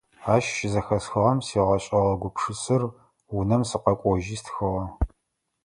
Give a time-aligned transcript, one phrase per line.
[0.33, 2.83] Ащ щызэхэсхыгъэм сигъэшӀыгъэ гупшысэр
[3.37, 4.85] унэм сыкъэкӀожьи стхыгъэ.